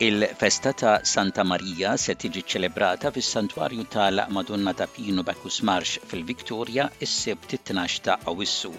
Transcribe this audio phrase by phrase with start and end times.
[0.00, 7.50] Il-festa ta' Santa Maria se tiġi ċelebrata fis-santwarju tal-Madonna ta' Pino Bakus Marx fil-Viktoria is-sebt
[7.72, 8.70] 12 ta' Awissu.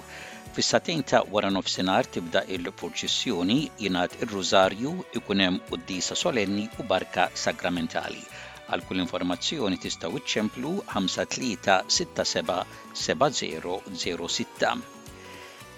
[0.57, 8.24] Fis-satejn ta' wara nofsinhar tibda il-proċessjoni jingħad ir-Rużarju ikun hemm quddisa solenni u barka sagramentali.
[8.71, 12.57] Għal kull informazzjoni tistgħu iċċemplu 5367
[13.04, 14.75] 7006.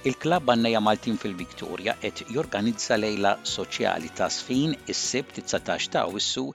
[0.09, 6.45] Il-klab għannija Maltin fil-Viktoria et jorganizza lejla soċjali ta' sfin is-sibt 19 ta' wissu